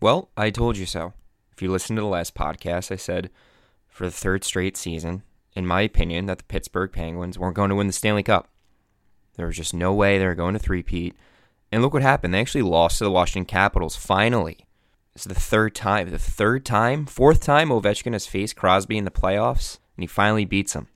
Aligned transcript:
Well, 0.00 0.30
I 0.36 0.50
told 0.50 0.76
you 0.76 0.86
so. 0.86 1.14
If 1.52 1.62
you 1.62 1.70
listened 1.70 1.96
to 1.96 2.02
the 2.02 2.06
last 2.06 2.34
podcast, 2.34 2.92
I 2.92 2.96
said 2.96 3.30
for 3.88 4.04
the 4.04 4.12
third 4.12 4.44
straight 4.44 4.76
season, 4.76 5.22
in 5.54 5.66
my 5.66 5.80
opinion, 5.80 6.26
that 6.26 6.38
the 6.38 6.44
Pittsburgh 6.44 6.92
Penguins 6.92 7.38
weren't 7.38 7.56
going 7.56 7.70
to 7.70 7.76
win 7.76 7.86
the 7.86 7.92
Stanley 7.92 8.22
Cup. 8.22 8.48
There 9.36 9.46
was 9.46 9.56
just 9.56 9.72
no 9.72 9.94
way 9.94 10.18
they 10.18 10.26
were 10.26 10.34
going 10.34 10.52
to 10.52 10.58
three-peat. 10.58 11.14
And 11.72 11.82
look 11.82 11.94
what 11.94 12.02
happened. 12.02 12.34
They 12.34 12.40
actually 12.40 12.62
lost 12.62 12.98
to 12.98 13.04
the 13.04 13.10
Washington 13.10 13.46
Capitals 13.46 13.96
finally. 13.96 14.66
It's 15.14 15.24
the 15.24 15.34
third 15.34 15.74
time. 15.74 16.10
The 16.10 16.18
third 16.18 16.66
time? 16.66 17.06
Fourth 17.06 17.40
time 17.40 17.70
Ovechkin 17.70 18.12
has 18.12 18.26
faced 18.26 18.54
Crosby 18.54 18.98
in 18.98 19.06
the 19.06 19.10
playoffs, 19.10 19.78
and 19.96 20.02
he 20.02 20.06
finally 20.06 20.44
beats 20.44 20.74
him. 20.74 20.88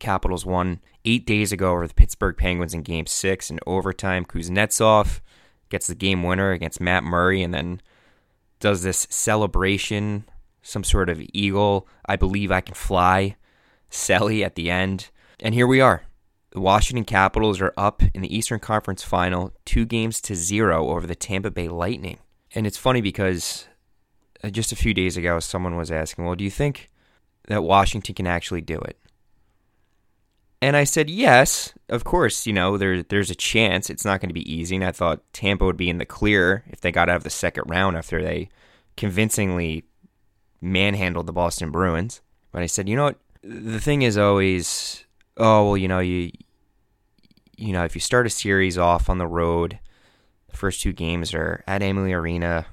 Capitals 0.00 0.44
won 0.44 0.80
eight 1.04 1.26
days 1.26 1.52
ago 1.52 1.70
over 1.70 1.86
the 1.86 1.94
Pittsburgh 1.94 2.36
Penguins 2.36 2.74
in 2.74 2.82
game 2.82 3.06
six 3.06 3.50
in 3.50 3.60
overtime. 3.66 4.24
Kuznetsov 4.24 5.20
gets 5.68 5.86
the 5.86 5.94
game 5.94 6.24
winner 6.24 6.50
against 6.50 6.80
Matt 6.80 7.04
Murray 7.04 7.42
and 7.42 7.54
then 7.54 7.80
does 8.66 8.82
this 8.82 9.06
celebration, 9.10 10.24
some 10.60 10.82
sort 10.82 11.08
of 11.08 11.22
eagle. 11.32 11.86
I 12.04 12.16
believe 12.16 12.50
I 12.50 12.60
can 12.60 12.74
fly. 12.74 13.36
Selly 13.92 14.44
at 14.44 14.56
the 14.56 14.72
end. 14.72 15.10
And 15.38 15.54
here 15.54 15.68
we 15.68 15.80
are. 15.80 16.02
The 16.50 16.58
Washington 16.58 17.04
Capitals 17.04 17.60
are 17.60 17.72
up 17.76 18.02
in 18.12 18.22
the 18.22 18.36
Eastern 18.36 18.58
Conference 18.58 19.04
final, 19.04 19.52
two 19.64 19.84
games 19.84 20.20
to 20.22 20.34
zero 20.34 20.88
over 20.88 21.06
the 21.06 21.14
Tampa 21.14 21.52
Bay 21.52 21.68
Lightning. 21.68 22.18
And 22.56 22.66
it's 22.66 22.76
funny 22.76 23.00
because 23.00 23.68
uh, 24.42 24.50
just 24.50 24.72
a 24.72 24.76
few 24.76 24.92
days 24.92 25.16
ago, 25.16 25.38
someone 25.38 25.76
was 25.76 25.92
asking, 25.92 26.24
well, 26.24 26.34
do 26.34 26.42
you 26.42 26.50
think 26.50 26.90
that 27.46 27.62
Washington 27.62 28.16
can 28.16 28.26
actually 28.26 28.62
do 28.62 28.78
it? 28.78 28.98
And 30.62 30.76
I 30.76 30.84
said, 30.84 31.10
yes, 31.10 31.74
of 31.88 32.04
course, 32.04 32.46
you 32.46 32.52
know, 32.52 32.78
there, 32.78 33.02
there's 33.02 33.30
a 33.30 33.34
chance. 33.34 33.90
It's 33.90 34.04
not 34.04 34.20
going 34.20 34.30
to 34.30 34.34
be 34.34 34.50
easy. 34.50 34.76
And 34.76 34.84
I 34.84 34.92
thought 34.92 35.22
Tampa 35.32 35.64
would 35.64 35.76
be 35.76 35.90
in 35.90 35.98
the 35.98 36.06
clear 36.06 36.64
if 36.68 36.80
they 36.80 36.90
got 36.90 37.08
out 37.08 37.16
of 37.16 37.24
the 37.24 37.30
second 37.30 37.64
round 37.68 37.96
after 37.96 38.22
they 38.22 38.48
convincingly 38.96 39.84
manhandled 40.60 41.26
the 41.26 41.32
Boston 41.32 41.70
Bruins. 41.70 42.22
But 42.52 42.62
I 42.62 42.66
said, 42.66 42.88
you 42.88 42.96
know 42.96 43.04
what? 43.04 43.18
The 43.42 43.80
thing 43.80 44.02
is 44.02 44.16
always, 44.16 45.04
oh, 45.36 45.66
well, 45.66 45.76
you 45.76 45.88
know, 45.88 46.00
you, 46.00 46.32
you 47.56 47.72
know, 47.72 47.84
if 47.84 47.94
you 47.94 48.00
start 48.00 48.26
a 48.26 48.30
series 48.30 48.78
off 48.78 49.10
on 49.10 49.18
the 49.18 49.26
road, 49.26 49.78
the 50.48 50.56
first 50.56 50.80
two 50.80 50.92
games 50.92 51.34
are 51.34 51.62
at 51.66 51.82
Amalie 51.82 52.14
Arena, 52.14 52.66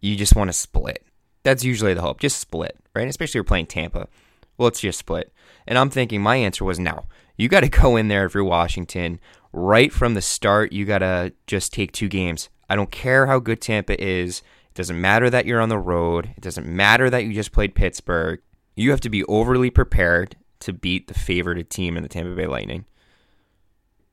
you 0.00 0.16
just 0.16 0.34
want 0.34 0.48
to 0.48 0.54
split. 0.54 1.04
That's 1.42 1.64
usually 1.64 1.94
the 1.94 2.00
hope. 2.00 2.18
Just 2.18 2.40
split, 2.40 2.76
right? 2.94 3.06
Especially 3.06 3.32
if 3.32 3.34
you're 3.34 3.44
playing 3.44 3.66
Tampa. 3.66 4.08
Well, 4.56 4.64
let's 4.64 4.80
just 4.80 4.98
split. 4.98 5.32
And 5.66 5.78
I'm 5.78 5.90
thinking 5.90 6.20
my 6.20 6.36
answer 6.36 6.64
was 6.64 6.78
no. 6.78 7.06
You 7.36 7.48
got 7.48 7.60
to 7.60 7.68
go 7.68 7.96
in 7.96 8.08
there 8.08 8.26
if 8.26 8.34
you're 8.34 8.44
Washington 8.44 9.20
right 9.52 9.92
from 9.92 10.14
the 10.14 10.22
start. 10.22 10.72
You 10.72 10.84
got 10.84 10.98
to 10.98 11.32
just 11.46 11.72
take 11.72 11.92
two 11.92 12.08
games. 12.08 12.48
I 12.68 12.76
don't 12.76 12.90
care 12.90 13.26
how 13.26 13.38
good 13.38 13.60
Tampa 13.60 14.00
is. 14.02 14.40
It 14.40 14.74
doesn't 14.74 15.00
matter 15.00 15.30
that 15.30 15.46
you're 15.46 15.60
on 15.60 15.68
the 15.68 15.78
road. 15.78 16.30
It 16.36 16.42
doesn't 16.42 16.66
matter 16.66 17.10
that 17.10 17.24
you 17.24 17.32
just 17.32 17.52
played 17.52 17.74
Pittsburgh. 17.74 18.40
You 18.74 18.90
have 18.90 19.00
to 19.00 19.10
be 19.10 19.24
overly 19.24 19.70
prepared 19.70 20.36
to 20.60 20.72
beat 20.72 21.08
the 21.08 21.14
favored 21.14 21.68
team 21.70 21.96
in 21.96 22.02
the 22.02 22.08
Tampa 22.08 22.34
Bay 22.34 22.46
Lightning. 22.46 22.84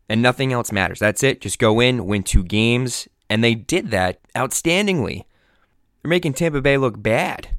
And 0.09 0.21
nothing 0.21 0.53
else 0.53 0.71
matters. 0.71 0.99
That's 0.99 1.23
it. 1.23 1.41
Just 1.41 1.59
go 1.59 1.79
in, 1.79 2.05
win 2.05 2.23
two 2.23 2.43
games. 2.43 3.07
And 3.29 3.43
they 3.43 3.55
did 3.55 3.91
that 3.91 4.19
outstandingly. 4.35 5.23
They're 6.01 6.09
making 6.09 6.33
Tampa 6.33 6.61
Bay 6.61 6.77
look 6.77 7.01
bad 7.01 7.55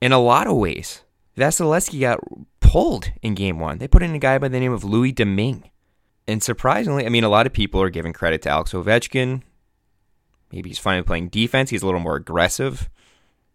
in 0.00 0.12
a 0.12 0.18
lot 0.18 0.46
of 0.46 0.56
ways. 0.56 1.02
Vasilevskiy 1.36 2.00
got 2.00 2.20
pulled 2.66 3.12
in 3.22 3.34
game 3.34 3.58
one. 3.58 3.78
They 3.78 3.88
put 3.88 4.02
in 4.02 4.14
a 4.14 4.18
guy 4.18 4.38
by 4.38 4.48
the 4.48 4.60
name 4.60 4.72
of 4.72 4.84
Louis 4.84 5.12
Domingue. 5.12 5.70
And 6.28 6.42
surprisingly, 6.42 7.06
I 7.06 7.08
mean, 7.08 7.24
a 7.24 7.28
lot 7.28 7.46
of 7.46 7.52
people 7.52 7.80
are 7.80 7.90
giving 7.90 8.12
credit 8.12 8.42
to 8.42 8.50
Alex 8.50 8.72
Ovechkin. 8.72 9.42
Maybe 10.52 10.70
he's 10.70 10.78
finally 10.78 11.04
playing 11.04 11.28
defense. 11.28 11.70
He's 11.70 11.82
a 11.82 11.86
little 11.86 12.00
more 12.00 12.16
aggressive 12.16 12.88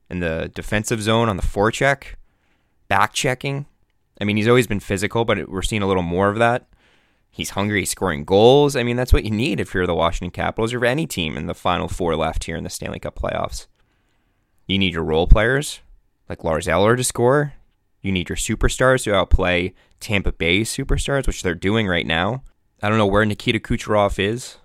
in 0.09 0.19
the 0.19 0.49
defensive 0.53 1.01
zone 1.01 1.29
on 1.29 1.37
the 1.37 1.43
forecheck, 1.43 2.15
back 2.87 3.13
checking. 3.13 3.65
I 4.19 4.23
mean, 4.23 4.37
he's 4.37 4.47
always 4.47 4.67
been 4.67 4.79
physical, 4.79 5.25
but 5.25 5.49
we're 5.49 5.61
seeing 5.61 5.81
a 5.81 5.87
little 5.87 6.03
more 6.03 6.29
of 6.29 6.37
that. 6.37 6.67
He's 7.29 7.51
hungry. 7.51 7.79
He's 7.79 7.91
scoring 7.91 8.25
goals. 8.25 8.75
I 8.75 8.83
mean, 8.83 8.97
that's 8.97 9.13
what 9.13 9.23
you 9.23 9.31
need 9.31 9.59
if 9.59 9.73
you're 9.73 9.87
the 9.87 9.95
Washington 9.95 10.31
Capitals 10.31 10.73
or 10.73 10.85
any 10.85 11.07
team 11.07 11.37
in 11.37 11.47
the 11.47 11.53
final 11.53 11.87
four 11.87 12.15
left 12.15 12.43
here 12.43 12.57
in 12.57 12.63
the 12.63 12.69
Stanley 12.69 12.99
Cup 12.99 13.15
playoffs. 13.15 13.67
You 14.67 14.77
need 14.77 14.93
your 14.93 15.03
role 15.03 15.27
players 15.27 15.81
like 16.29 16.43
Lars 16.43 16.67
Eller 16.67 16.95
to 16.95 17.03
score. 17.03 17.53
You 18.01 18.11
need 18.11 18.29
your 18.29 18.35
superstars 18.35 19.03
to 19.03 19.15
outplay 19.15 19.73
Tampa 19.99 20.31
Bay 20.31 20.61
superstars, 20.61 21.27
which 21.27 21.43
they're 21.43 21.55
doing 21.55 21.87
right 21.87 22.05
now. 22.05 22.43
I 22.81 22.89
don't 22.89 22.97
know 22.97 23.05
where 23.05 23.25
Nikita 23.25 23.59
Kucherov 23.59 24.17
is. 24.17 24.57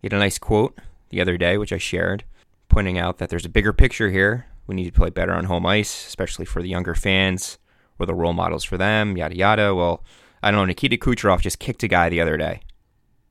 He 0.00 0.06
had 0.06 0.12
a 0.12 0.18
nice 0.18 0.38
quote 0.38 0.78
the 1.08 1.20
other 1.20 1.38
day, 1.38 1.56
which 1.56 1.72
I 1.72 1.78
shared, 1.78 2.24
pointing 2.68 2.98
out 2.98 3.18
that 3.18 3.30
there's 3.30 3.46
a 3.46 3.50
bigger 3.50 3.72
picture 3.72 4.10
here. 4.10 4.46
We 4.66 4.74
need 4.74 4.86
to 4.86 4.92
play 4.92 5.10
better 5.10 5.32
on 5.32 5.44
home 5.44 5.64
ice, 5.64 6.06
especially 6.06 6.44
for 6.44 6.60
the 6.60 6.68
younger 6.68 6.94
fans. 6.94 7.58
We're 7.96 8.06
the 8.06 8.14
role 8.14 8.32
models 8.32 8.64
for 8.64 8.76
them, 8.76 9.16
yada 9.16 9.36
yada. 9.36 9.74
Well, 9.74 10.02
I 10.42 10.50
don't 10.50 10.60
know. 10.60 10.66
Nikita 10.66 10.96
Kucherov 10.96 11.40
just 11.40 11.58
kicked 11.58 11.82
a 11.82 11.88
guy 11.88 12.08
the 12.08 12.20
other 12.20 12.36
day. 12.36 12.60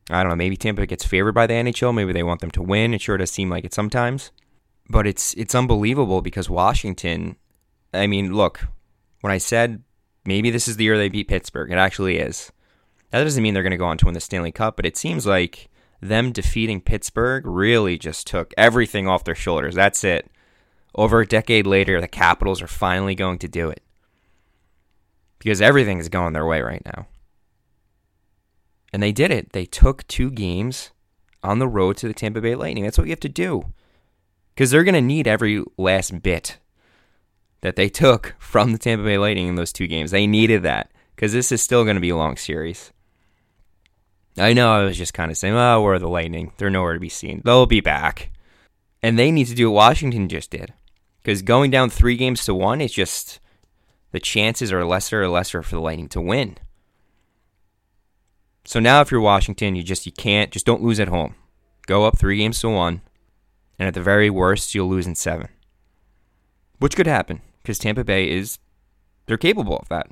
I 0.10 0.24
don't 0.24 0.30
know. 0.30 0.36
Maybe 0.36 0.58
Tampa 0.58 0.86
gets 0.86 1.06
favored 1.06 1.34
by 1.34 1.48
the 1.48 1.54
NHL. 1.54 1.94
Maybe 1.94 2.14
they 2.14 2.24
want 2.24 2.42
them 2.42 2.52
to 2.52 2.62
win. 2.62 2.94
It 2.94 3.02
sure 3.02 3.18
does 3.18 3.32
seem 3.32 3.50
like 3.50 3.66
it 3.66 3.74
sometimes. 3.74 4.32
But 4.90 5.08
it's 5.08 5.34
it's 5.36 5.56
unbelievable 5.56 6.22
because 6.22 6.50
Washington. 6.50 7.38
I 7.94 8.08
mean, 8.08 8.34
look, 8.34 8.68
when 9.24 9.32
I 9.32 9.38
said 9.38 9.82
maybe 10.26 10.52
this 10.52 10.68
is 10.68 10.76
the 10.76 10.84
year 10.84 10.98
they 10.98 11.08
beat 11.08 11.30
Pittsburgh, 11.30 11.72
it 11.72 11.78
actually 11.78 12.18
is. 12.18 12.52
That 13.12 13.24
doesn't 13.24 13.42
mean 13.42 13.54
they're 13.54 13.64
going 13.64 13.72
to 13.72 13.78
go 13.78 13.86
on 13.86 13.98
to 14.00 14.06
win 14.06 14.14
the 14.14 14.20
Stanley 14.20 14.52
Cup, 14.52 14.76
but 14.76 14.86
it 14.86 14.98
seems 14.98 15.26
like 15.26 15.70
them 16.02 16.34
defeating 16.34 16.82
Pittsburgh 16.82 17.46
really 17.46 17.98
just 17.98 18.28
took 18.28 18.54
everything 18.58 19.08
off 19.08 19.24
their 19.24 19.34
shoulders. 19.34 19.76
That's 19.76 20.04
it. 20.04 20.30
Over 20.94 21.22
a 21.22 21.26
decade 21.26 21.66
later, 21.66 22.02
the 22.02 22.08
Capitals 22.10 22.62
are 22.62 22.68
finally 22.68 23.16
going 23.16 23.40
to 23.40 23.48
do 23.48 23.70
it. 23.70 23.82
Because 25.40 25.62
everything 25.62 26.00
is 26.00 26.10
going 26.10 26.34
their 26.34 26.46
way 26.46 26.62
right 26.62 26.84
now. 26.86 27.08
And 28.92 29.02
they 29.02 29.14
did 29.14 29.32
it. 29.32 29.54
They 29.54 29.66
took 29.66 30.06
two 30.08 30.30
games 30.30 30.92
on 31.42 31.60
the 31.60 31.68
road 31.68 31.96
to 31.98 32.10
the 32.10 32.14
Tampa 32.14 32.42
Bay 32.42 32.56
Lightning. 32.56 32.84
That's 32.84 32.98
what 32.98 33.08
you 33.08 33.14
have 33.14 33.22
to 33.22 33.30
do. 33.30 33.72
Because 34.54 34.70
they're 34.70 34.84
going 34.84 34.96
to 34.96 35.02
need 35.02 35.28
every 35.28 35.64
last 35.78 36.22
bit 36.22 36.58
that 37.64 37.78
they 37.78 37.88
took 37.88 38.36
from 38.40 38.74
the 38.74 38.78
Tampa 38.78 39.06
Bay 39.06 39.18
Lightning 39.18 39.48
in 39.48 39.56
those 39.56 39.72
two 39.72 39.88
games. 39.88 40.12
They 40.12 40.28
needed 40.28 40.64
that 40.64 40.92
because 41.16 41.32
this 41.32 41.50
is 41.50 41.62
still 41.62 41.86
going 41.86 41.96
to 41.96 42.02
be 42.02 42.10
a 42.10 42.18
long 42.18 42.36
series. 42.36 42.92
I 44.38 44.52
know 44.52 44.74
I 44.74 44.84
was 44.84 44.98
just 44.98 45.14
kind 45.14 45.32
of 45.32 45.38
saying, 45.38 45.56
oh, 45.56 45.82
where 45.82 45.94
are 45.94 46.00
the 46.00 46.10
Lightning? 46.10 46.52
They're 46.58 46.70
nowhere 46.70 46.94
to 46.94 47.00
be 47.00 47.08
seen. 47.08 47.42
They'll 47.46 47.66
be 47.66 47.80
back. 47.80 48.32
And 49.02 49.18
they 49.18 49.32
need 49.32 49.48
to 49.48 49.56
do 49.56 49.72
what 49.72 49.78
Washington 49.78 50.28
just 50.28 50.52
did. 50.52 50.74
Because 51.22 51.42
going 51.42 51.72
down 51.72 51.90
three 51.90 52.18
games 52.18 52.44
to 52.46 52.54
one, 52.54 52.82
it's 52.82 52.94
just 52.94 53.40
the 54.12 54.20
chances 54.20 54.74
are 54.74 54.84
lesser 54.84 55.24
and 55.24 55.32
lesser 55.32 55.64
for 55.64 55.76
the 55.76 55.82
Lightning 55.82 56.10
to 56.10 56.20
win. 56.20 56.58
So 58.66 58.82
now 58.82 59.00
if 59.00 59.10
you're 59.10 59.22
Washington, 59.22 59.78
you 59.78 59.84
just 59.84 60.06
you 60.06 60.12
can't 60.12 60.52
just 60.52 60.66
don't 60.66 60.84
lose 60.84 61.00
at 61.00 61.08
home. 61.08 61.36
Go 61.88 62.04
up 62.04 62.18
three 62.18 62.38
games 62.38 62.60
to 62.60 62.70
one. 62.70 63.02
And 63.80 63.88
at 63.88 63.94
the 63.94 64.02
very 64.02 64.30
worst, 64.30 64.76
you'll 64.76 64.90
lose 64.90 65.08
in 65.08 65.16
seven. 65.16 65.48
Which 66.80 66.98
could 66.98 67.08
happen 67.08 67.42
because 67.64 67.80
Tampa 67.80 68.04
Bay 68.04 68.30
is 68.30 68.60
they're 69.26 69.38
capable 69.38 69.78
of 69.78 69.90
that, 69.90 70.08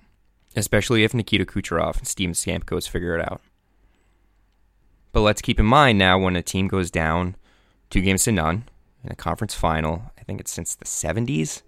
especially 0.56 1.04
if 1.04 1.14
Nikita 1.14 1.46
Kucherov 1.46 1.98
and 1.98 2.08
Steven 2.08 2.34
Stamkos 2.34 2.88
figure 2.88 3.16
it 3.18 3.30
out. 3.30 3.42
But 5.12 5.22
let's 5.22 5.42
keep 5.42 5.60
in 5.60 5.66
mind 5.66 6.00
now 6.00 6.18
when 6.18 6.36
a 6.38 6.42
team 6.42 6.68
goes 6.68 6.90
down 6.90 7.36
two 7.90 8.02
games 8.02 8.24
to 8.24 8.32
none 8.32 8.64
in 9.04 9.12
a 9.12 9.16
conference 9.16 9.54
final, 9.54 10.04
I 10.18 10.24
think 10.24 10.40
it's 10.40 10.52
since 10.52 10.76
the 10.76 10.86
70s. 10.86 11.64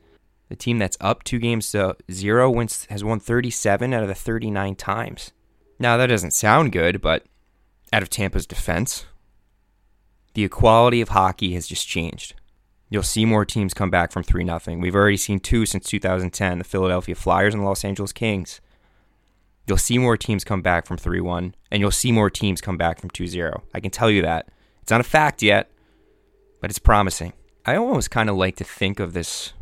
The 0.50 0.56
team 0.56 0.78
that's 0.78 0.98
up 1.02 1.24
two 1.24 1.40
games 1.40 1.72
to 1.72 1.96
zero 2.12 2.50
wins, 2.50 2.86
has 2.90 3.04
won 3.04 3.20
37 3.20 3.94
out 3.94 4.04
of 4.04 4.08
the 4.08 4.16
39 4.16 4.76
times. 4.76 5.32
Now, 5.80 5.98
that 5.98 6.08
doesn't 6.08 6.32
sound 6.32 6.72
good, 6.72 7.02
but 7.02 7.26
out 7.92 8.04
of 8.04 8.10
Tampa's 8.10 8.46
defense, 8.46 9.06
the 10.34 10.44
equality 10.44 11.02
of 11.02 11.10
hockey 11.10 11.54
has 11.56 11.68
just 11.68 11.88
changed. 11.88 12.36
You'll 12.94 13.02
see 13.02 13.26
more 13.26 13.44
teams 13.44 13.74
come 13.74 13.90
back 13.90 14.12
from 14.12 14.22
3 14.22 14.46
0. 14.46 14.78
We've 14.78 14.94
already 14.94 15.18
seen 15.18 15.40
two 15.40 15.66
since 15.66 15.88
2010 15.88 16.60
the 16.60 16.64
Philadelphia 16.64 17.16
Flyers 17.16 17.56
and 17.56 17.64
the 17.64 17.66
Los 17.66 17.84
Angeles 17.84 18.14
Kings. 18.14 18.62
You'll 19.66 19.80
see 19.80 19.98
more 19.98 20.16
teams 20.16 20.44
come 20.44 20.62
back 20.62 20.86
from 20.86 20.98
3 20.98 21.20
1, 21.20 21.56
and 21.72 21.82
you'll 21.82 21.90
see 21.90 22.12
more 22.12 22.30
teams 22.30 22.62
come 22.62 22.78
back 22.78 23.00
from 23.00 23.10
2 23.10 23.26
0. 23.26 23.64
I 23.74 23.80
can 23.80 23.90
tell 23.90 24.12
you 24.12 24.22
that. 24.22 24.48
It's 24.84 24.92
not 24.92 25.02
a 25.02 25.06
fact 25.06 25.42
yet, 25.42 25.72
but 26.62 26.70
it's 26.70 26.78
promising. 26.78 27.34
I 27.66 27.78
almost 27.78 28.12
kind 28.12 28.30
of 28.30 28.36
like 28.36 28.58
to 28.58 28.64
think 28.64 29.00
of 29.00 29.14
this 29.14 29.54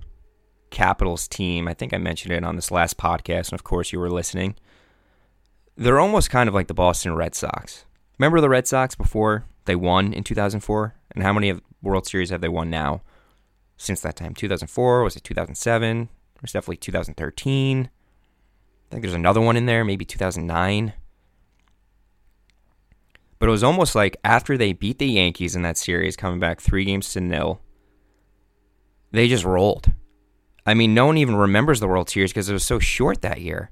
Capitals 0.70 1.26
team. 1.30 1.70
I 1.70 1.74
think 1.74 1.94
I 1.94 2.00
mentioned 2.00 2.34
it 2.34 2.44
on 2.44 2.58
this 2.58 2.70
last 2.70 2.98
podcast, 2.98 3.52
and 3.52 3.54
of 3.54 3.64
course, 3.64 3.94
you 3.94 4.00
were 4.02 4.12
listening. 4.12 4.56
They're 5.78 6.02
almost 6.02 6.30
kind 6.30 6.50
of 6.50 6.54
like 6.54 6.68
the 6.68 6.74
Boston 6.74 7.16
Red 7.16 7.36
Sox. 7.36 7.86
Remember 8.20 8.42
the 8.42 8.50
Red 8.50 8.68
Sox 8.68 8.94
before 8.94 9.46
they 9.64 9.78
won 9.78 10.12
in 10.12 10.26
2004? 10.26 10.96
And 11.16 11.24
how 11.24 11.32
many 11.32 11.58
World 11.82 12.06
Series 12.06 12.30
have 12.30 12.42
they 12.42 12.50
won 12.50 12.70
now? 12.70 13.02
Since 13.82 14.02
that 14.02 14.16
time. 14.16 14.36
2004, 14.36 15.04
was 15.04 15.16
it 15.16 15.24
2007? 15.24 16.02
It 16.02 16.42
was 16.42 16.52
definitely 16.52 16.78
2013. 16.78 17.80
I 17.80 17.90
think 18.92 19.02
there's 19.02 19.14
another 19.14 19.42
one 19.42 19.58
in 19.58 19.66
there, 19.66 19.84
maybe 19.84 20.06
2009. 20.06 20.94
But 23.40 23.50
it 23.50 23.52
was 23.52 23.64
almost 23.64 23.96
like 23.96 24.18
after 24.24 24.56
they 24.56 24.74
beat 24.74 25.00
the 25.00 25.08
Yankees 25.08 25.56
in 25.56 25.64
that 25.64 25.78
series, 25.78 26.16
coming 26.16 26.40
back 26.40 26.62
three 26.62 26.86
games 26.86 27.12
to 27.14 27.22
nil, 27.22 27.60
they 29.12 29.28
just 29.28 29.46
rolled. 29.46 29.92
I 30.64 30.76
mean, 30.76 30.94
no 30.94 31.08
one 31.08 31.18
even 31.18 31.36
remembers 31.36 31.80
the 31.80 31.88
World 31.88 32.10
Series 32.10 32.32
because 32.32 32.50
it 32.50 32.54
was 32.54 32.64
so 32.64 32.78
short 32.78 33.22
that 33.22 33.42
year. 33.42 33.72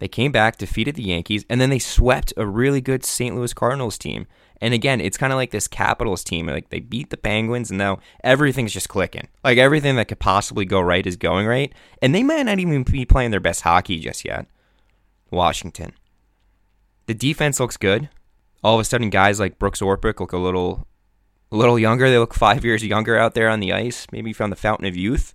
They 0.00 0.08
came 0.08 0.32
back, 0.32 0.58
defeated 0.58 0.96
the 0.96 1.02
Yankees, 1.02 1.44
and 1.48 1.60
then 1.60 1.70
they 1.70 1.78
swept 1.78 2.32
a 2.36 2.46
really 2.46 2.80
good 2.80 3.04
St. 3.04 3.34
Louis 3.34 3.54
Cardinals 3.54 3.96
team. 3.96 4.26
And 4.60 4.74
again, 4.74 5.00
it's 5.00 5.16
kind 5.16 5.32
of 5.32 5.36
like 5.36 5.50
this 5.50 5.68
Capitals 5.68 6.24
team. 6.24 6.46
Like 6.46 6.70
they 6.70 6.80
beat 6.80 7.10
the 7.10 7.16
Penguins, 7.16 7.70
and 7.70 7.78
now 7.78 8.00
everything's 8.22 8.72
just 8.72 8.88
clicking. 8.88 9.28
Like 9.42 9.58
everything 9.58 9.96
that 9.96 10.08
could 10.08 10.18
possibly 10.18 10.64
go 10.64 10.80
right 10.80 11.06
is 11.06 11.16
going 11.16 11.46
right. 11.46 11.72
And 12.02 12.14
they 12.14 12.22
might 12.22 12.42
not 12.42 12.58
even 12.58 12.82
be 12.82 13.04
playing 13.04 13.30
their 13.30 13.40
best 13.40 13.62
hockey 13.62 13.98
just 13.98 14.24
yet. 14.24 14.46
Washington. 15.30 15.92
The 17.06 17.14
defense 17.14 17.60
looks 17.60 17.76
good. 17.76 18.08
All 18.62 18.74
of 18.74 18.80
a 18.80 18.84
sudden, 18.84 19.10
guys 19.10 19.38
like 19.38 19.58
Brooks 19.58 19.80
Orpik 19.80 20.20
look 20.20 20.32
a 20.32 20.38
little, 20.38 20.86
a 21.52 21.56
little 21.56 21.78
younger. 21.78 22.08
They 22.08 22.18
look 22.18 22.34
five 22.34 22.64
years 22.64 22.84
younger 22.84 23.18
out 23.18 23.34
there 23.34 23.48
on 23.48 23.60
the 23.60 23.72
ice. 23.72 24.06
Maybe 24.10 24.32
found 24.32 24.50
the 24.50 24.56
fountain 24.56 24.86
of 24.86 24.96
youth. 24.96 25.34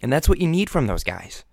And 0.00 0.12
that's 0.12 0.28
what 0.28 0.40
you 0.40 0.48
need 0.48 0.70
from 0.70 0.86
those 0.86 1.04
guys 1.04 1.44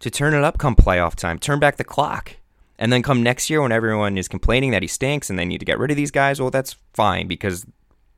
to 0.00 0.10
turn 0.10 0.34
it 0.34 0.44
up 0.44 0.58
come 0.58 0.76
playoff 0.76 1.14
time, 1.14 1.38
turn 1.38 1.58
back 1.58 1.76
the 1.76 1.84
clock. 1.84 2.36
And 2.78 2.92
then 2.92 3.02
come 3.02 3.22
next 3.22 3.50
year 3.50 3.60
when 3.60 3.72
everyone 3.72 4.16
is 4.16 4.28
complaining 4.28 4.70
that 4.70 4.82
he 4.82 4.88
stinks 4.88 5.28
and 5.28 5.38
they 5.38 5.44
need 5.44 5.58
to 5.58 5.64
get 5.64 5.80
rid 5.80 5.90
of 5.90 5.96
these 5.96 6.12
guys, 6.12 6.40
well, 6.40 6.50
that's 6.50 6.76
fine 6.94 7.26
because 7.26 7.66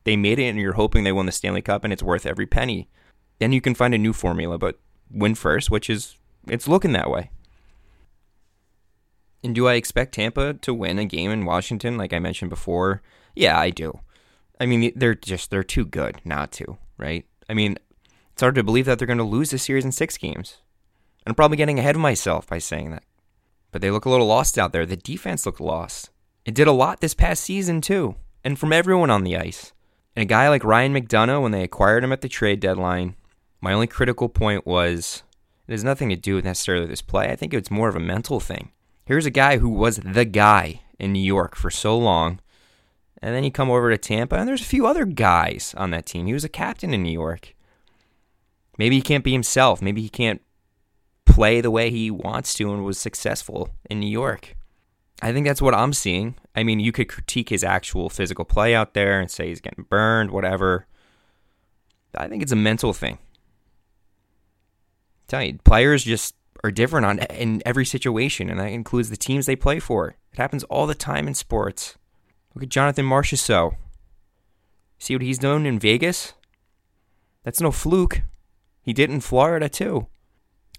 they 0.03 0.15
made 0.15 0.37
it 0.37 0.49
and 0.49 0.59
you're 0.59 0.73
hoping 0.73 1.03
they 1.03 1.11
won 1.11 1.25
the 1.25 1.31
Stanley 1.31 1.63
Cup 1.63 1.83
and 1.83 1.91
it's 1.91 2.03
worth 2.03 2.27
every 2.27 2.45
penny. 2.45 2.87
Then 3.39 3.51
you 3.51 3.61
can 3.61 3.73
find 3.73 3.95
a 3.95 3.97
new 3.97 4.13
formula, 4.13 4.59
but 4.59 4.79
win 5.09 5.33
first, 5.33 5.71
which 5.71 5.89
is, 5.89 6.15
it's 6.47 6.67
looking 6.67 6.91
that 6.91 7.09
way. 7.09 7.31
And 9.43 9.55
do 9.55 9.67
I 9.67 9.73
expect 9.73 10.13
Tampa 10.13 10.53
to 10.53 10.73
win 10.75 10.99
a 10.99 11.05
game 11.05 11.31
in 11.31 11.45
Washington, 11.45 11.97
like 11.97 12.13
I 12.13 12.19
mentioned 12.19 12.51
before? 12.51 13.01
Yeah, 13.35 13.59
I 13.59 13.71
do. 13.71 13.99
I 14.59 14.67
mean, 14.67 14.93
they're 14.95 15.15
just, 15.15 15.49
they're 15.49 15.63
too 15.63 15.85
good 15.85 16.21
not 16.23 16.51
to, 16.53 16.77
right? 16.99 17.25
I 17.49 17.55
mean, 17.55 17.79
it's 18.33 18.41
hard 18.41 18.53
to 18.55 18.63
believe 18.63 18.85
that 18.85 18.99
they're 18.99 19.07
going 19.07 19.17
to 19.17 19.23
lose 19.23 19.49
this 19.49 19.63
series 19.63 19.85
in 19.85 19.91
six 19.91 20.17
games. 20.19 20.57
And 21.25 21.31
I'm 21.31 21.35
probably 21.35 21.57
getting 21.57 21.79
ahead 21.79 21.95
of 21.95 22.01
myself 22.01 22.47
by 22.47 22.57
saying 22.57 22.91
that. 22.91 23.03
But 23.71 23.81
they 23.81 23.91
look 23.91 24.05
a 24.05 24.09
little 24.09 24.27
lost 24.27 24.57
out 24.57 24.73
there. 24.73 24.85
The 24.85 24.97
defense 24.97 25.45
looked 25.45 25.61
lost. 25.61 26.09
It 26.45 26.55
did 26.55 26.67
a 26.67 26.71
lot 26.71 26.99
this 26.99 27.13
past 27.13 27.43
season, 27.43 27.81
too, 27.81 28.15
and 28.43 28.57
from 28.57 28.73
everyone 28.73 29.09
on 29.09 29.23
the 29.23 29.37
ice. 29.37 29.73
And 30.15 30.23
a 30.23 30.25
guy 30.25 30.49
like 30.49 30.63
Ryan 30.63 30.93
McDonagh, 30.93 31.41
when 31.41 31.51
they 31.51 31.63
acquired 31.63 32.03
him 32.03 32.11
at 32.11 32.21
the 32.21 32.27
trade 32.27 32.59
deadline, 32.59 33.15
my 33.61 33.73
only 33.73 33.87
critical 33.87 34.27
point 34.27 34.65
was 34.65 35.23
it 35.67 35.71
has 35.71 35.83
nothing 35.83 36.09
to 36.09 36.15
do 36.15 36.35
with 36.35 36.45
necessarily 36.45 36.87
this 36.87 37.01
play. 37.01 37.29
I 37.29 37.35
think 37.35 37.53
it's 37.53 37.71
more 37.71 37.87
of 37.87 37.95
a 37.95 37.99
mental 37.99 38.39
thing. 38.39 38.71
Here's 39.05 39.25
a 39.25 39.31
guy 39.31 39.57
who 39.57 39.69
was 39.69 39.97
the 39.97 40.25
guy 40.25 40.81
in 40.99 41.13
New 41.13 41.19
York 41.19 41.55
for 41.55 41.69
so 41.69 41.97
long, 41.97 42.39
and 43.21 43.35
then 43.35 43.43
you 43.43 43.51
come 43.51 43.69
over 43.69 43.89
to 43.89 43.97
Tampa, 43.97 44.35
and 44.35 44.47
there's 44.47 44.61
a 44.61 44.65
few 44.65 44.87
other 44.87 45.05
guys 45.05 45.73
on 45.77 45.91
that 45.91 46.07
team. 46.07 46.25
He 46.25 46.33
was 46.33 46.43
a 46.43 46.49
captain 46.49 46.93
in 46.93 47.03
New 47.03 47.11
York. 47.11 47.55
Maybe 48.77 48.95
he 48.95 49.01
can't 49.01 49.23
be 49.23 49.31
himself. 49.31 49.81
Maybe 49.81 50.01
he 50.01 50.09
can't 50.09 50.41
play 51.31 51.61
the 51.61 51.71
way 51.71 51.89
he 51.89 52.11
wants 52.11 52.53
to 52.55 52.73
and 52.73 52.83
was 52.83 52.97
successful 52.97 53.69
in 53.89 53.99
New 53.99 54.09
York. 54.09 54.55
I 55.21 55.31
think 55.31 55.45
that's 55.45 55.61
what 55.61 55.75
I'm 55.75 55.93
seeing. 55.93 56.35
I 56.55 56.63
mean, 56.63 56.79
you 56.79 56.91
could 56.91 57.07
critique 57.07 57.49
his 57.49 57.63
actual 57.63 58.09
physical 58.09 58.43
play 58.43 58.75
out 58.75 58.93
there 58.93 59.19
and 59.19 59.29
say 59.29 59.47
he's 59.47 59.61
getting 59.61 59.85
burned, 59.89 60.31
whatever. 60.31 60.87
I 62.15 62.27
think 62.27 62.41
it's 62.41 62.51
a 62.51 62.57
mental 62.57 62.91
thing. 62.93 63.19
I 65.15 65.25
tell 65.27 65.43
you, 65.43 65.59
players 65.63 66.03
just 66.03 66.35
are 66.63 66.71
different 66.71 67.05
on 67.05 67.19
in 67.19 67.61
every 67.65 67.85
situation, 67.85 68.49
and 68.49 68.59
that 68.59 68.67
includes 68.67 69.09
the 69.09 69.17
teams 69.17 69.45
they 69.45 69.55
play 69.55 69.79
for. 69.79 70.15
It 70.33 70.37
happens 70.37 70.63
all 70.65 70.87
the 70.87 70.95
time 70.95 71.27
in 71.27 71.33
sports. 71.33 71.97
Look 72.53 72.63
at 72.63 72.69
Jonathan 72.69 73.05
Marchessault. 73.05 73.75
See 74.97 75.15
what 75.15 75.21
he's 75.21 75.39
doing 75.39 75.65
in 75.65 75.79
Vegas? 75.79 76.33
That's 77.43 77.61
no 77.61 77.71
fluke. 77.71 78.21
He 78.81 78.93
did 78.93 79.09
in 79.09 79.21
Florida 79.21 79.69
too. 79.69 80.07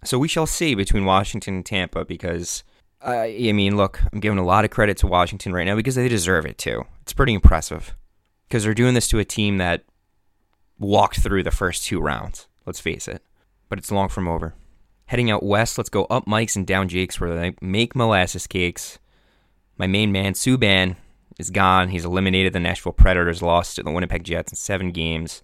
So 0.05 0.19
we 0.19 0.29
shall 0.29 0.47
see 0.47 0.75
between 0.75 1.05
Washington 1.05 1.57
and 1.57 1.67
Tampa 1.67 2.05
because, 2.05 2.65
uh, 3.07 3.21
I 3.23 3.53
mean, 3.53 3.77
look, 3.77 4.01
I'm 4.13 4.21
giving 4.21 4.39
a 4.39 4.45
lot 4.45 4.65
of 4.65 4.71
credit 4.71 4.97
to 4.99 5.07
Washington 5.07 5.53
right 5.53 5.65
now 5.65 5.77
because 5.77 5.95
they 5.95 6.09
deserve 6.09 6.45
it 6.45 6.59
too. 6.59 6.85
It's 7.03 7.13
pretty 7.13 7.35
impressive 7.35 7.95
because 8.49 8.65
they're 8.65 8.75
doing 8.75 8.95
this 8.95 9.09
to 9.09 9.19
a 9.19 9.25
team 9.25 9.59
that 9.59 9.85
walked 10.79 11.21
through 11.21 11.45
the 11.45 11.51
first 11.51 11.85
two 11.85 12.01
rounds. 12.01 12.49
Let's 12.67 12.81
face 12.81 13.07
it. 13.09 13.23
But 13.69 13.79
it's 13.79 13.93
long 13.93 14.09
from 14.09 14.29
over. 14.29 14.55
Heading 15.07 15.31
out 15.31 15.43
west, 15.43 15.79
let's 15.79 15.91
go 15.91 16.05
up 16.07 16.27
Mike's 16.27 16.57
and 16.57 16.67
down 16.67 16.89
Jake's 16.89 17.21
where 17.21 17.35
they 17.35 17.55
make 17.61 17.95
molasses 17.95 18.47
cakes. 18.47 18.99
My 19.79 19.87
main 19.87 20.13
man, 20.13 20.35
Subban, 20.35 20.97
is 21.39 21.51
gone. 21.51 21.89
He's 21.89 22.05
eliminated 22.05 22.53
the 22.53 22.61
Nashville 22.61 22.93
Predators, 22.93 23.43
lost 23.43 23.77
to 23.77 23.83
the 23.83 23.91
Winnipeg 23.91 24.25
Jets 24.25 24.53
in 24.53 24.57
seven 24.57 24.91
games. 24.91 25.43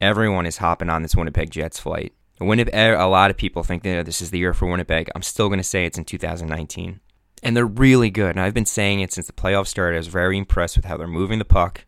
Everyone 0.00 0.46
is 0.46 0.58
hopping 0.58 0.90
on 0.90 1.02
this 1.02 1.16
Winnipeg 1.16 1.50
Jets 1.50 1.78
flight. 1.78 2.12
Winnipeg, 2.40 2.74
eh, 2.74 2.94
a 2.94 3.08
lot 3.08 3.30
of 3.30 3.36
people 3.36 3.62
think 3.62 3.82
that 3.82 4.04
this 4.04 4.20
is 4.20 4.30
the 4.30 4.38
year 4.38 4.52
for 4.52 4.66
Winnipeg. 4.66 5.10
I'm 5.14 5.22
still 5.22 5.48
going 5.48 5.58
to 5.58 5.64
say 5.64 5.84
it's 5.84 5.98
in 5.98 6.04
2019. 6.04 7.00
And 7.42 7.56
they're 7.56 7.66
really 7.66 8.10
good. 8.10 8.30
And 8.30 8.40
I've 8.40 8.54
been 8.54 8.66
saying 8.66 9.00
it 9.00 9.12
since 9.12 9.26
the 9.26 9.32
playoffs 9.32 9.68
started. 9.68 9.96
I 9.96 9.98
was 9.98 10.08
very 10.08 10.36
impressed 10.36 10.76
with 10.76 10.86
how 10.86 10.96
they're 10.96 11.06
moving 11.06 11.38
the 11.38 11.44
puck 11.44 11.84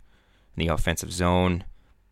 in 0.56 0.67
the 0.67 0.73
offensive 0.73 1.12
zone. 1.12 1.65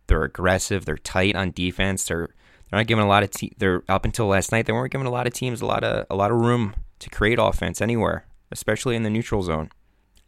They're 0.07 0.25
aggressive. 0.25 0.85
They're 0.85 0.97
tight 0.97 1.37
on 1.37 1.51
defense. 1.51 2.05
They're 2.05 2.29
they're 2.71 2.81
not 2.81 2.89
giving 2.89 3.05
a 3.05 3.09
lot 3.09 3.23
of 3.23 3.31
te- 3.31 3.53
they're 3.59 3.85
up 3.89 4.05
until 4.05 4.27
last 4.27 4.51
night. 4.51 4.67
They 4.67 4.73
weren't 4.73 4.91
giving 4.91 5.07
a 5.07 5.11
lot 5.11 5.27
of 5.27 5.33
teams 5.33 5.61
a 5.61 5.67
lot 5.67 5.85
of 5.85 6.07
a 6.11 6.17
lot 6.17 6.31
of 6.31 6.39
room 6.39 6.75
to 6.99 7.11
create 7.11 7.39
offense 7.41 7.81
anywhere, 7.81 8.27
especially 8.51 8.97
in 8.97 9.03
the 9.03 9.11
neutral 9.11 9.43
zone. 9.43 9.71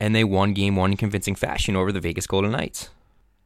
And 0.01 0.15
they 0.15 0.25
won 0.25 0.53
game 0.53 0.77
one 0.77 0.93
in 0.93 0.97
convincing 0.97 1.35
fashion 1.35 1.75
over 1.75 1.91
the 1.91 2.01
Vegas 2.01 2.27
Golden 2.27 2.53
Knights. 2.53 2.91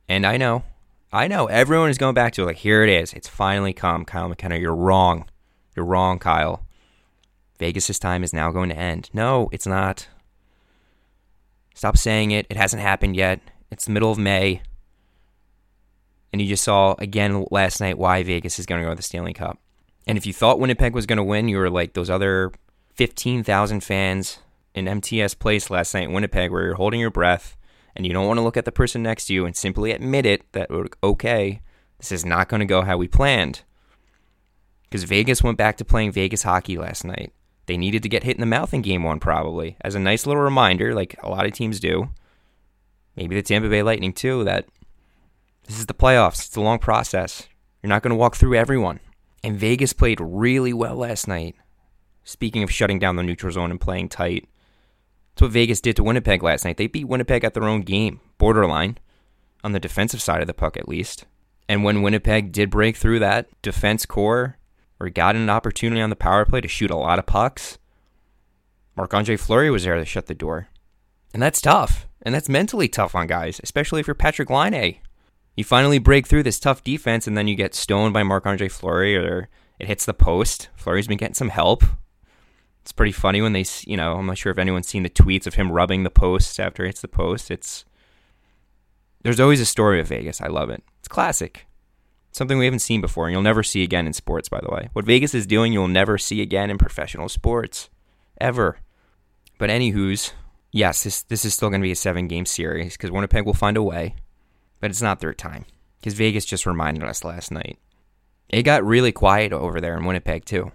And 0.09 0.27
I 0.27 0.37
know 0.37 0.65
I 1.13 1.29
know 1.29 1.47
everyone 1.47 1.91
is 1.91 1.99
going 1.99 2.15
back 2.15 2.33
to 2.35 2.43
it. 2.43 2.47
Like, 2.47 2.57
here 2.57 2.83
it 2.83 2.89
is. 2.89 3.13
It's 3.13 3.29
finally 3.29 3.75
come. 3.75 4.07
Kyle 4.07 4.29
McKenna, 4.29 4.57
you're 4.57 4.75
wrong. 4.75 5.27
You're 5.77 5.85
wrong, 5.85 6.19
Kyle. 6.19 6.65
Vegas' 7.59 7.99
time 7.99 8.25
is 8.25 8.33
now 8.33 8.51
going 8.51 8.71
to 8.71 8.79
end. 8.79 9.11
No, 9.13 9.51
it's 9.53 9.67
not. 9.67 10.09
Stop 11.75 11.99
saying 11.99 12.31
it. 12.31 12.47
It 12.49 12.57
hasn't 12.57 12.83
happened 12.83 13.15
yet. 13.15 13.41
It's 13.71 13.85
the 13.85 13.91
middle 13.91 14.11
of 14.11 14.19
May. 14.19 14.63
And 16.33 16.41
you 16.41 16.49
just 16.49 16.65
saw 16.65 16.95
again 16.99 17.47
last 17.51 17.79
night 17.79 17.99
why 17.99 18.23
Vegas 18.23 18.59
is 18.59 18.65
going 18.65 18.81
to 18.81 18.87
go 18.87 18.91
to 18.91 18.97
the 18.97 19.03
Stanley 19.03 19.35
Cup. 19.35 19.59
And 20.07 20.17
if 20.17 20.25
you 20.25 20.33
thought 20.33 20.59
Winnipeg 20.59 20.95
was 20.95 21.07
going 21.07 21.19
to 21.19 21.23
win, 21.23 21.49
you 21.49 21.59
were 21.59 21.71
like 21.71 21.93
those 21.93 22.09
other 22.09 22.53
15,000 22.95 23.85
fans 23.85 24.39
in 24.75 24.89
MTS 24.89 25.35
Place 25.35 25.69
last 25.69 25.93
night 25.93 26.05
in 26.05 26.13
Winnipeg 26.13 26.51
where 26.51 26.65
you're 26.65 26.75
holding 26.75 27.01
your 27.01 27.11
breath 27.11 27.57
and 27.95 28.07
you 28.07 28.13
don't 28.13 28.27
want 28.27 28.39
to 28.39 28.43
look 28.43 28.57
at 28.57 28.65
the 28.65 28.73
person 28.73 29.03
next 29.03 29.27
to 29.27 29.35
you 29.35 29.45
and 29.47 29.57
simply 29.57 29.93
admit 29.93 30.27
it 30.27 30.51
that, 30.53 30.71
okay, 31.03 31.61
this 31.99 32.13
is 32.13 32.25
not 32.25 32.49
going 32.49 32.61
to 32.61 32.67
go 32.67 32.83
how 32.83 32.97
we 32.97 33.09
planned. 33.09 33.63
Because 34.85 35.05
Vegas 35.05 35.43
went 35.43 35.59
back 35.59 35.77
to 35.79 35.85
playing 35.85 36.13
Vegas 36.13 36.43
hockey 36.43 36.77
last 36.77 37.05
night. 37.05 37.33
They 37.67 37.77
needed 37.77 38.03
to 38.03 38.09
get 38.09 38.25
hit 38.25 38.37
in 38.37 38.41
the 38.41 38.47
mouth 38.47 38.75
in 38.75 38.83
game 38.83 39.05
one, 39.05 39.21
probably, 39.21 39.77
as 39.83 39.95
a 39.95 40.01
nice 40.01 40.27
little 40.27 40.43
reminder, 40.43 40.95
like 40.95 41.15
a 41.23 41.31
lot 41.31 41.47
of 41.47 41.53
teams 41.53 41.81
do. 41.81 42.11
Maybe 43.17 43.35
the 43.35 43.43
Tampa 43.43 43.69
Bay 43.69 43.83
Lightning, 43.83 44.13
too, 44.13 44.45
that 44.45 44.67
this 45.67 45.79
is 45.79 45.87
the 45.87 45.95
playoffs. 45.95 46.47
It's 46.47 46.57
a 46.57 46.61
long 46.61 46.79
process. 46.79 47.47
You're 47.83 47.89
not 47.89 48.03
going 48.03 48.11
to 48.11 48.17
walk 48.17 48.37
through 48.37 48.57
everyone. 48.57 49.01
And 49.45 49.59
Vegas 49.59 49.93
played 49.93 50.19
really 50.21 50.73
well 50.73 50.97
last 50.97 51.29
night. 51.29 51.55
Speaking 52.25 52.63
of 52.63 52.71
shutting 52.71 52.99
down 52.99 53.17
the 53.17 53.23
neutral 53.23 53.53
zone 53.53 53.71
and 53.71 53.81
playing 53.81 54.09
tight, 54.09 54.49
that's 55.35 55.43
what 55.43 55.53
Vegas 55.53 55.81
did 55.81 55.97
to 55.97 56.03
Winnipeg 56.03 56.43
last 56.43 56.65
night. 56.65 56.77
They 56.77 56.87
beat 56.87 57.09
Winnipeg 57.09 57.45
at 57.45 57.55
their 57.55 57.65
own 57.65 57.83
game, 57.83 58.21
borderline, 58.39 58.99
on 59.65 59.73
the 59.73 59.81
defensive 59.81 60.21
side 60.21 60.41
of 60.41 60.47
the 60.47 60.55
puck 60.55 60.77
at 60.77 60.89
least. 60.89 61.25
And 61.69 61.85
when 61.85 62.03
Winnipeg 62.03 62.53
did 62.53 62.71
break 62.71 62.97
through 62.97 63.21
that 63.21 63.49
defense 63.63 64.05
core 64.05 64.59
or 65.01 65.09
got 65.09 65.37
an 65.37 65.49
opportunity 65.49 66.03
on 66.03 66.11
the 66.11 66.17
power 66.17 66.45
play 66.45 66.61
to 66.61 66.69
shoot 66.69 66.91
a 66.91 66.97
lot 66.97 67.19
of 67.19 67.27
pucks, 67.27 67.79
Marc 68.95 69.15
Andre 69.15 69.37
Fleury 69.37 69.71
was 69.71 69.85
there 69.85 69.97
to 69.97 70.05
shut 70.05 70.27
the 70.27 70.35
door. 70.35 70.69
And 71.33 71.43
that's 71.43 71.63
tough. 71.63 72.07
And 72.21 72.35
that's 72.35 72.49
mentally 72.49 72.89
tough 72.89 73.15
on 73.15 73.27
guys, 73.27 73.61
especially 73.63 74.01
if 74.01 74.07
you're 74.07 74.15
Patrik 74.15 74.51
Laine. 74.51 74.99
You 75.57 75.65
finally 75.65 75.99
break 75.99 76.27
through 76.27 76.43
this 76.43 76.61
tough 76.61 76.85
defense 76.85 77.27
and 77.27 77.37
then 77.37 77.49
you 77.49 77.55
get 77.55 77.75
stoned 77.75 78.13
by 78.13 78.23
Marc 78.23 78.47
Andre 78.47 78.69
Fleury 78.69 79.17
or 79.17 79.49
it 79.79 79.89
hits 79.89 80.05
the 80.05 80.15
post. 80.15 80.69
Fleury's 80.77 81.09
been 81.09 81.19
getting 81.19 81.35
some 81.35 81.49
help. 81.49 81.85
It's 82.83 82.93
pretty 82.93 83.13
funny 83.13 83.41
when 83.41 83.53
they, 83.53 83.65
you 83.87 83.97
know, 83.97 84.15
I'm 84.15 84.27
not 84.27 84.39
sure 84.39 84.51
if 84.51 84.59
anyone's 84.59 84.89
seen 84.89 85.05
the 85.05 85.11
tweets 85.11 85.47
of 85.47 85.55
him 85.55 85.71
rubbing 85.71 86.03
the 86.03 86.11
post 86.11 86.59
after 86.59 86.83
it 86.83 86.89
hits 86.89 87.01
the 87.01 87.09
post. 87.09 87.51
It's 87.51 87.85
there's 89.23 89.39
always 89.39 89.61
a 89.61 89.67
story 89.67 90.01
of 90.01 90.09
Vegas. 90.09 90.41
I 90.41 90.49
love 90.49 90.69
it. 90.69 90.83
It's 90.99 91.09
classic. 91.09 91.67
something 92.33 92.59
we 92.59 92.65
haven't 92.65 92.81
seen 92.81 93.01
before, 93.01 93.27
and 93.27 93.33
you'll 93.33 93.43
never 93.43 93.63
see 93.63 93.85
again 93.85 94.07
in 94.07 94.13
sports. 94.13 94.49
By 94.49 94.61
the 94.61 94.75
way, 94.75 94.89
what 94.95 95.05
Vegas 95.05 95.33
is 95.33 95.47
doing, 95.47 95.73
you'll 95.73 95.87
never 95.87 96.19
see 96.19 96.43
again 96.43 96.71
in 96.71 96.79
professional 96.79 97.29
sports, 97.29 97.89
ever. 98.41 98.79
But 99.59 99.71
anywho's, 99.71 100.33
yes, 100.73 101.05
this 101.05 101.23
this 101.23 101.45
is 101.45 101.55
still 101.55 101.71
going 101.71 101.81
to 101.81 101.87
be 101.87 101.93
a 101.93 101.97
seven 101.97 102.27
game 102.27 102.47
series 102.47 102.97
because 102.97 103.13
Winnipeg 103.13 103.47
will 103.47 103.55
find 103.55 103.77
a 103.77 103.83
way, 103.83 104.17
but 104.81 104.91
it's 104.91 105.03
not 105.03 105.21
their 105.21 105.35
time 105.35 105.67
because 106.01 106.15
Vegas 106.15 106.45
just 106.45 106.67
reminded 106.67 107.05
us 107.05 107.23
last 107.23 107.53
night. 107.53 107.79
It 108.49 108.65
got 108.65 108.85
really 108.85 109.13
quiet 109.13 109.53
over 109.53 109.81
there 109.81 109.97
in 109.97 110.05
Winnipeg 110.05 110.45
too 110.45 110.73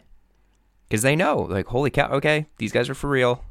because 0.88 1.02
they 1.02 1.16
know, 1.16 1.40
like, 1.42 1.68
holy 1.68 1.90
cow, 1.90 2.10
okay, 2.14 2.48
these 2.58 2.72
guys 2.72 2.90
are 2.90 2.96
for 2.96 3.10
real. 3.10 3.44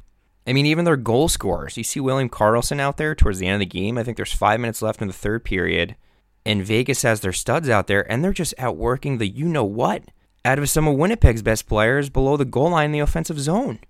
I 0.46 0.52
mean, 0.52 0.66
even 0.66 0.84
their 0.84 0.96
goal 0.96 1.28
scorers. 1.28 1.76
You 1.76 1.82
see 1.82 2.00
William 2.00 2.30
Karlsson 2.30 2.80
out 2.80 2.96
there 2.96 3.14
towards 3.14 3.38
the 3.38 3.46
end 3.46 3.54
of 3.54 3.68
the 3.68 3.80
game. 3.80 3.98
I 3.98 4.04
think 4.04 4.16
there's 4.16 4.32
five 4.32 4.60
minutes 4.60 4.80
left 4.80 5.02
in 5.02 5.08
the 5.08 5.12
third 5.12 5.44
period, 5.44 5.96
and 6.44 6.64
Vegas 6.64 7.02
has 7.02 7.20
their 7.20 7.32
studs 7.32 7.68
out 7.68 7.88
there, 7.88 8.10
and 8.10 8.22
they're 8.22 8.32
just 8.32 8.54
outworking 8.58 9.18
the 9.18 9.26
you 9.26 9.46
know 9.46 9.64
what 9.64 10.04
out 10.44 10.60
of 10.60 10.70
some 10.70 10.86
of 10.86 10.96
Winnipeg's 10.96 11.42
best 11.42 11.66
players 11.66 12.08
below 12.08 12.36
the 12.36 12.44
goal 12.44 12.70
line 12.70 12.86
in 12.86 12.92
the 12.92 13.00
offensive 13.00 13.40
zone. 13.40 13.80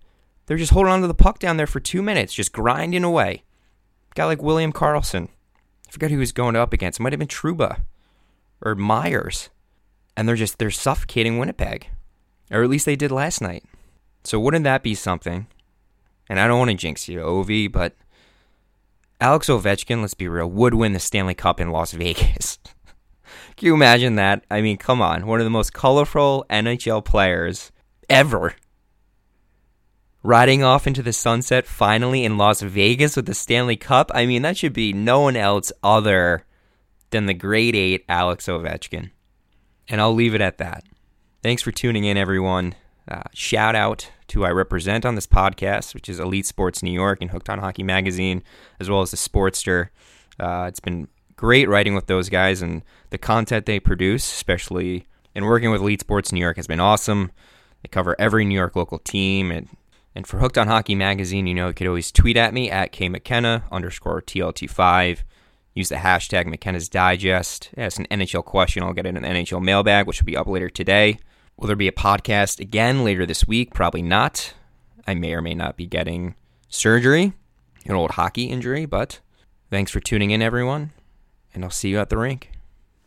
They're 0.46 0.56
just 0.56 0.72
holding 0.72 0.92
on 0.92 1.02
to 1.02 1.06
the 1.06 1.14
puck 1.14 1.38
down 1.38 1.58
there 1.58 1.66
for 1.66 1.80
two 1.80 2.02
minutes, 2.02 2.32
just 2.32 2.52
grinding 2.52 3.04
away. 3.04 3.42
Guy 4.14 4.24
like 4.24 4.42
William 4.42 4.72
Karlsson. 4.72 5.28
I 5.86 5.90
forget 5.90 6.10
who 6.10 6.16
he 6.16 6.20
was 6.20 6.32
going 6.32 6.56
up 6.56 6.72
against. 6.72 6.98
It 6.98 7.02
might 7.02 7.12
have 7.12 7.18
been 7.18 7.28
Trouba 7.28 7.82
or 8.62 8.74
Myers. 8.74 9.50
And 10.16 10.26
they're 10.26 10.36
just 10.36 10.58
they're 10.58 10.70
suffocating 10.70 11.38
Winnipeg. 11.38 11.88
Or 12.50 12.62
at 12.62 12.70
least 12.70 12.86
they 12.86 12.96
did 12.96 13.10
last 13.10 13.40
night. 13.40 13.64
So 14.24 14.40
wouldn't 14.40 14.64
that 14.64 14.82
be 14.82 14.94
something? 14.94 15.46
And 16.28 16.40
I 16.40 16.46
don't 16.46 16.58
want 16.58 16.70
to 16.70 16.76
jinx 16.76 17.08
you, 17.08 17.20
Ovi, 17.20 17.70
but 17.70 17.94
Alex 19.20 19.48
Ovechkin, 19.48 20.00
let's 20.00 20.14
be 20.14 20.28
real, 20.28 20.50
would 20.50 20.74
win 20.74 20.92
the 20.92 21.00
Stanley 21.00 21.34
Cup 21.34 21.60
in 21.60 21.70
Las 21.70 21.92
Vegas. 21.92 22.58
Can 23.56 23.66
you 23.66 23.74
imagine 23.74 24.16
that? 24.16 24.44
I 24.50 24.60
mean, 24.60 24.76
come 24.76 25.00
on. 25.00 25.26
One 25.26 25.40
of 25.40 25.44
the 25.44 25.50
most 25.50 25.72
colorful 25.72 26.44
NHL 26.50 27.04
players 27.04 27.72
ever. 28.10 28.54
Riding 30.22 30.62
off 30.62 30.86
into 30.86 31.02
the 31.02 31.12
sunset 31.12 31.66
finally 31.66 32.24
in 32.24 32.36
Las 32.36 32.60
Vegas 32.60 33.16
with 33.16 33.26
the 33.26 33.34
Stanley 33.34 33.76
Cup. 33.76 34.10
I 34.14 34.26
mean, 34.26 34.42
that 34.42 34.56
should 34.56 34.72
be 34.72 34.92
no 34.92 35.20
one 35.20 35.36
else 35.36 35.72
other 35.82 36.44
than 37.10 37.26
the 37.26 37.34
Great 37.34 37.74
8 37.74 38.04
Alex 38.08 38.46
Ovechkin. 38.46 39.10
And 39.88 40.00
I'll 40.00 40.14
leave 40.14 40.34
it 40.34 40.40
at 40.40 40.58
that. 40.58 40.84
Thanks 41.46 41.62
for 41.62 41.70
tuning 41.70 42.02
in, 42.02 42.16
everyone. 42.16 42.74
Uh, 43.08 43.22
shout 43.32 43.76
out 43.76 44.10
to 44.26 44.44
I 44.44 44.50
represent 44.50 45.06
on 45.06 45.14
this 45.14 45.28
podcast, 45.28 45.94
which 45.94 46.08
is 46.08 46.18
Elite 46.18 46.44
Sports 46.44 46.82
New 46.82 46.90
York 46.90 47.18
and 47.20 47.30
Hooked 47.30 47.48
on 47.48 47.60
Hockey 47.60 47.84
Magazine, 47.84 48.42
as 48.80 48.90
well 48.90 49.00
as 49.00 49.12
the 49.12 49.16
Sportster. 49.16 49.90
Uh, 50.40 50.64
it's 50.66 50.80
been 50.80 51.06
great 51.36 51.68
writing 51.68 51.94
with 51.94 52.08
those 52.08 52.28
guys, 52.28 52.62
and 52.62 52.82
the 53.10 53.16
content 53.16 53.64
they 53.64 53.78
produce, 53.78 54.24
especially 54.24 55.06
in 55.36 55.44
working 55.44 55.70
with 55.70 55.82
Elite 55.82 56.00
Sports 56.00 56.32
New 56.32 56.40
York, 56.40 56.56
has 56.56 56.66
been 56.66 56.80
awesome. 56.80 57.30
They 57.80 57.88
cover 57.90 58.16
every 58.18 58.44
New 58.44 58.56
York 58.56 58.74
local 58.74 58.98
team, 58.98 59.52
and 59.52 59.68
and 60.16 60.26
for 60.26 60.40
Hooked 60.40 60.58
on 60.58 60.66
Hockey 60.66 60.96
Magazine, 60.96 61.46
you 61.46 61.54
know, 61.54 61.68
you 61.68 61.74
could 61.74 61.86
always 61.86 62.10
tweet 62.10 62.36
at 62.36 62.54
me 62.54 62.72
at 62.72 62.90
K 62.90 63.08
McKenna 63.08 63.62
underscore 63.70 64.20
TLT5. 64.20 65.18
Use 65.74 65.90
the 65.90 65.94
hashtag 65.94 66.46
McKenna's 66.46 66.88
Digest. 66.88 67.70
It's 67.76 67.98
an 67.98 68.08
NHL 68.10 68.44
question. 68.44 68.82
I'll 68.82 68.92
get 68.92 69.06
it 69.06 69.10
in 69.10 69.24
an 69.24 69.44
NHL 69.44 69.62
mailbag, 69.62 70.08
which 70.08 70.20
will 70.20 70.26
be 70.26 70.36
up 70.36 70.48
later 70.48 70.68
today. 70.68 71.20
Will 71.58 71.68
there 71.68 71.76
be 71.76 71.88
a 71.88 71.92
podcast 71.92 72.60
again 72.60 73.02
later 73.02 73.24
this 73.24 73.48
week? 73.48 73.72
Probably 73.72 74.02
not. 74.02 74.52
I 75.06 75.14
may 75.14 75.32
or 75.32 75.40
may 75.40 75.54
not 75.54 75.76
be 75.76 75.86
getting 75.86 76.34
surgery, 76.68 77.32
an 77.86 77.94
old 77.94 78.12
hockey 78.12 78.44
injury, 78.44 78.84
but 78.84 79.20
thanks 79.70 79.90
for 79.90 80.00
tuning 80.00 80.32
in, 80.32 80.42
everyone, 80.42 80.92
and 81.54 81.64
I'll 81.64 81.70
see 81.70 81.88
you 81.88 81.98
at 81.98 82.10
the 82.10 82.18
rink. 82.18 82.50